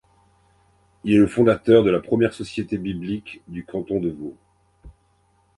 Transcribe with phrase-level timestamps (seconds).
[1.03, 4.35] Il est le fondateur de la première Société biblique du canton de Vaud.